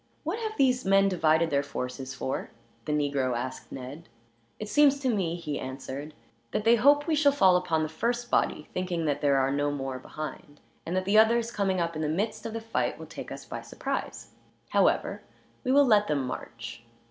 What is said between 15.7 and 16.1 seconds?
will let